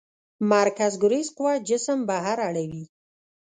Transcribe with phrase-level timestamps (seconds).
[0.51, 2.83] مرکزګریز قوه جسم بهر اړوي.